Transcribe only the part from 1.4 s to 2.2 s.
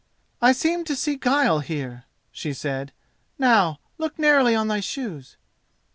here,"